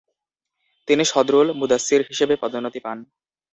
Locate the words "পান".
2.85-2.97